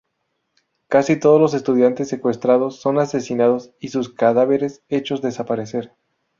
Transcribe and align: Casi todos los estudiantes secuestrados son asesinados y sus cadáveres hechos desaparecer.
Casi 0.87 1.19
todos 1.19 1.39
los 1.39 1.53
estudiantes 1.53 2.09
secuestrados 2.09 2.81
son 2.81 2.97
asesinados 2.97 3.69
y 3.79 3.89
sus 3.89 4.09
cadáveres 4.11 4.81
hechos 4.89 5.21
desaparecer. 5.21 5.93